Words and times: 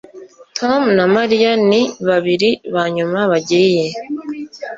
Tom 0.57 0.81
na 0.97 1.05
Mariya 1.15 1.51
ni 1.69 1.81
babiri 2.07 2.49
ba 2.73 2.83
nyuma 2.95 3.19
bagiye 3.31 3.85